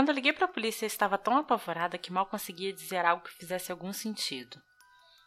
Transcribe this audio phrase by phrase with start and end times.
[0.00, 3.22] Quando eu liguei para a polícia, eu estava tão apavorada que mal conseguia dizer algo
[3.22, 4.58] que fizesse algum sentido.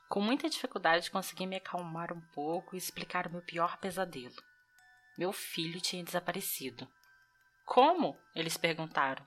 [0.10, 4.34] Com muita dificuldade, consegui me acalmar um pouco e explicar o meu pior pesadelo.
[5.16, 6.88] Meu filho tinha desaparecido.
[7.64, 8.18] Como?
[8.36, 9.24] Eles perguntaram.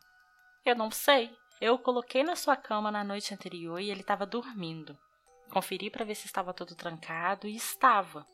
[0.64, 1.32] Eu não sei.
[1.60, 4.98] Eu o coloquei na sua cama na noite anterior e ele estava dormindo.
[5.52, 8.27] Conferi para ver se estava tudo trancado e estava.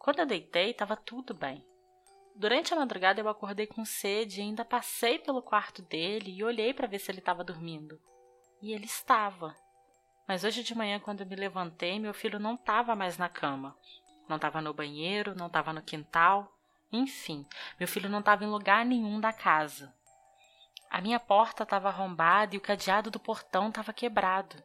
[0.00, 1.64] Quando eu deitei, estava tudo bem.
[2.38, 6.74] Durante a madrugada eu acordei com sede e ainda passei pelo quarto dele e olhei
[6.74, 7.98] para ver se ele estava dormindo.
[8.60, 9.56] E ele estava.
[10.28, 13.74] Mas hoje de manhã, quando eu me levantei, meu filho não estava mais na cama.
[14.28, 16.52] Não estava no banheiro, não estava no quintal.
[16.92, 17.46] Enfim,
[17.78, 19.94] meu filho não estava em lugar nenhum da casa.
[20.90, 24.62] A minha porta estava arrombada e o cadeado do portão estava quebrado.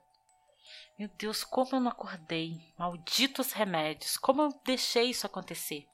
[0.99, 2.73] Meu Deus, como eu não acordei!
[2.77, 4.17] Malditos remédios!
[4.17, 5.87] Como eu deixei isso acontecer?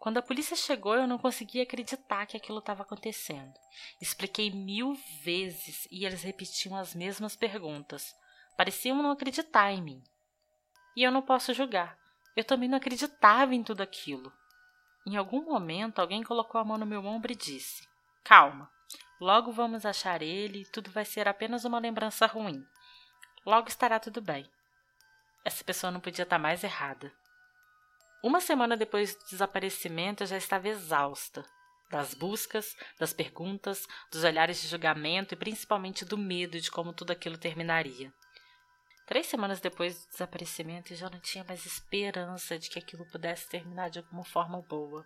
[0.00, 3.52] Quando a polícia chegou, eu não conseguia acreditar que aquilo estava acontecendo.
[4.00, 8.16] Expliquei mil vezes e eles repetiam as mesmas perguntas.
[8.56, 10.02] Pareciam não acreditar em mim.
[10.96, 11.98] E eu não posso julgar.
[12.34, 14.32] Eu também não acreditava em tudo aquilo.
[15.06, 17.86] Em algum momento, alguém colocou a mão no meu ombro e disse:
[18.24, 18.70] Calma,
[19.20, 22.64] logo vamos achar ele e tudo vai ser apenas uma lembrança ruim.
[23.44, 24.50] Logo estará tudo bem.
[25.44, 27.12] Essa pessoa não podia estar mais errada.
[28.22, 31.44] Uma semana depois do desaparecimento, eu já estava exausta.
[31.90, 37.12] Das buscas, das perguntas, dos olhares de julgamento e principalmente do medo de como tudo
[37.12, 38.12] aquilo terminaria.
[39.06, 43.48] Três semanas depois do desaparecimento, eu já não tinha mais esperança de que aquilo pudesse
[43.48, 45.04] terminar de alguma forma boa.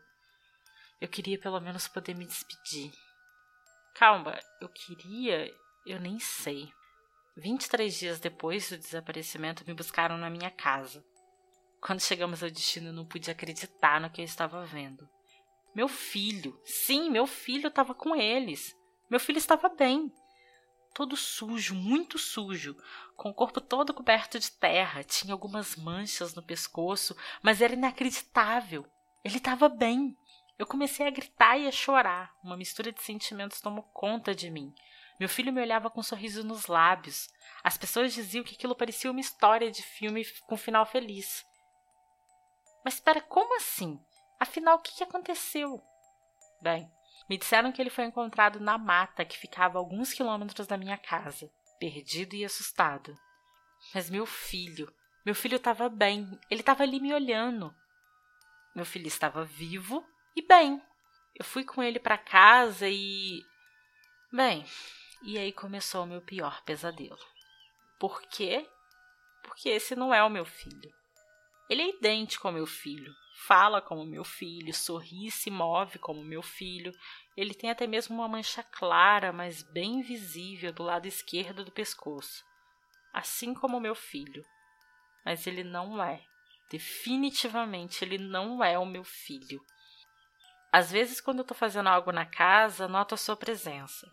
[1.01, 2.93] Eu queria pelo menos poder me despedir.
[3.95, 5.51] Calma, eu queria,
[5.87, 6.71] eu nem sei.
[7.37, 11.03] 23 dias depois do desaparecimento, me buscaram na minha casa.
[11.85, 15.09] Quando chegamos ao destino, eu não pude acreditar no que eu estava vendo.
[15.75, 18.75] Meu filho, sim, meu filho estava com eles.
[19.11, 20.13] Meu filho estava bem
[20.95, 22.77] todo sujo, muito sujo,
[23.17, 28.87] com o corpo todo coberto de terra, tinha algumas manchas no pescoço, mas era inacreditável.
[29.25, 30.17] Ele estava bem.
[30.57, 32.33] Eu comecei a gritar e a chorar.
[32.45, 34.73] Uma mistura de sentimentos tomou conta de mim.
[35.19, 37.29] Meu filho me olhava com um sorriso nos lábios.
[37.63, 41.45] As pessoas diziam que aquilo parecia uma história de filme com final feliz.
[42.85, 43.99] Mas espera, como assim?
[44.39, 45.83] Afinal, o que aconteceu?
[46.61, 46.91] Bem,
[47.29, 50.99] me disseram que ele foi encontrado na mata que ficava a alguns quilômetros da minha
[50.99, 53.17] casa, perdido e assustado.
[53.95, 54.93] Mas meu filho,
[55.25, 57.75] meu filho estava bem, ele estava ali me olhando.
[58.75, 60.05] Meu filho estava vivo
[60.37, 60.83] e bem.
[61.35, 63.41] Eu fui com ele para casa e.
[64.33, 64.65] Bem,
[65.23, 67.19] e aí começou o meu pior pesadelo.
[67.99, 68.69] Por quê?
[69.43, 70.93] Porque esse não é o meu filho.
[71.69, 73.15] Ele é idêntico ao meu filho,
[73.47, 76.93] fala como meu filho, sorri e se move como meu filho.
[77.37, 82.45] Ele tem até mesmo uma mancha clara, mas bem visível do lado esquerdo do pescoço,
[83.13, 84.45] assim como meu filho.
[85.25, 86.23] Mas ele não é.
[86.71, 89.61] Definitivamente ele não é o meu filho.
[90.73, 94.11] Às vezes, quando eu estou fazendo algo na casa, noto a sua presença.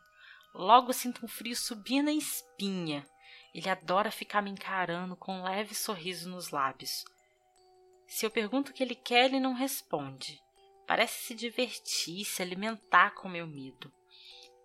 [0.54, 3.06] Logo sinto um frio subir na espinha.
[3.54, 7.04] Ele adora ficar me encarando com um leve sorriso nos lábios.
[8.12, 10.44] Se eu pergunto o que ele quer, ele não responde.
[10.86, 13.90] Parece se divertir, se alimentar com meu medo.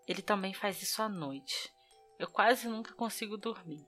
[0.05, 1.73] Ele também faz isso à noite.
[2.19, 3.87] Eu quase nunca consigo dormir,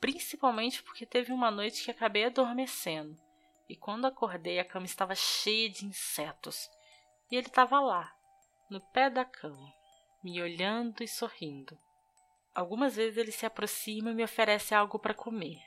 [0.00, 3.20] principalmente porque teve uma noite que acabei adormecendo
[3.68, 6.70] e quando acordei a cama estava cheia de insetos
[7.32, 8.14] e ele estava lá,
[8.70, 9.74] no pé da cama,
[10.22, 11.76] me olhando e sorrindo.
[12.54, 15.60] Algumas vezes ele se aproxima e me oferece algo para comer.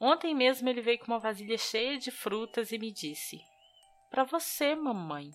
[0.00, 3.40] Ontem mesmo ele veio com uma vasilha cheia de frutas e me disse:
[4.10, 5.30] Para você, mamãe.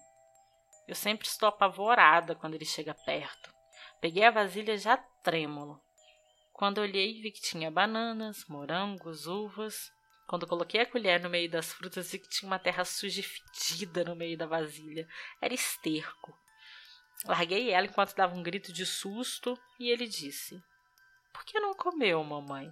[0.87, 3.53] Eu sempre estou apavorada quando ele chega perto.
[3.99, 5.81] Peguei a vasilha já trêmulo.
[6.51, 9.91] Quando olhei, vi que tinha bananas, morangos, uvas.
[10.27, 13.23] Quando coloquei a colher no meio das frutas, vi que tinha uma terra suja e
[13.23, 15.07] fedida no meio da vasilha.
[15.41, 16.37] Era esterco.
[17.25, 20.61] Larguei ela enquanto dava um grito de susto e ele disse:
[21.33, 22.71] Por que não comeu, mamãe?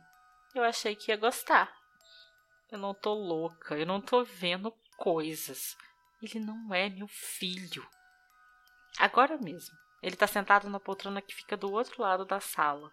[0.54, 1.81] Eu achei que ia gostar.
[2.72, 5.76] Eu não tô louca, eu não tô vendo coisas.
[6.22, 7.86] Ele não é meu filho.
[8.98, 12.90] Agora mesmo, ele tá sentado na poltrona que fica do outro lado da sala,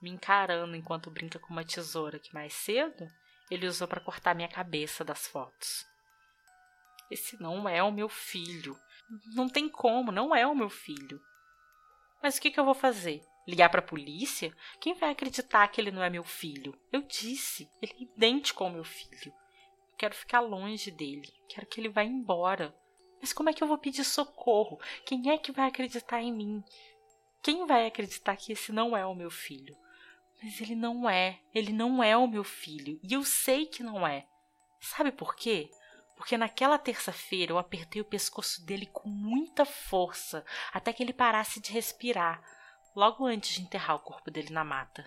[0.00, 3.04] me encarando enquanto brinca com uma tesoura que mais cedo
[3.50, 5.84] ele usou para cortar minha cabeça das fotos.
[7.10, 8.78] Esse não é o meu filho.
[9.34, 11.20] Não tem como, não é o meu filho.
[12.22, 13.22] Mas o que, que eu vou fazer?
[13.46, 14.54] Ligar para a polícia?
[14.80, 16.76] Quem vai acreditar que ele não é meu filho?
[16.92, 19.32] Eu disse, ele é idêntico ao meu filho.
[19.90, 21.32] Eu quero ficar longe dele.
[21.48, 22.74] Quero que ele vá embora.
[23.20, 24.80] Mas como é que eu vou pedir socorro?
[25.04, 26.62] Quem é que vai acreditar em mim?
[27.42, 29.76] Quem vai acreditar que esse não é o meu filho?
[30.42, 34.06] Mas ele não é, ele não é o meu filho, e eu sei que não
[34.06, 34.26] é.
[34.80, 35.70] Sabe por quê?
[36.16, 41.60] Porque naquela terça-feira eu apertei o pescoço dele com muita força até que ele parasse
[41.60, 42.42] de respirar,
[42.96, 45.06] logo antes de enterrar o corpo dele na mata.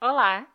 [0.00, 0.46] Olá!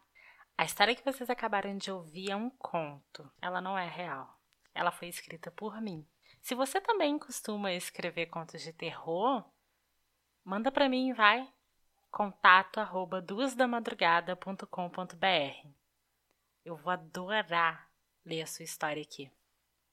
[0.57, 3.29] A história que vocês acabaram de ouvir é um conto.
[3.41, 4.39] Ela não é real.
[4.73, 6.07] Ela foi escrita por mim.
[6.47, 9.43] Se você também costuma escrever contos de terror,
[10.45, 11.45] manda para mim, vai.
[12.09, 15.67] Contato arroba duasdamadrugada.com.br.
[16.63, 17.91] Eu vou adorar
[18.23, 19.29] ler a sua história aqui.